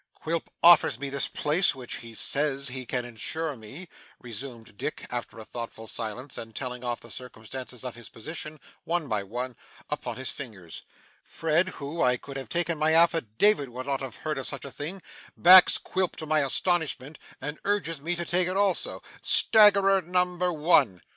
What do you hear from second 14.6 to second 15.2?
a thing,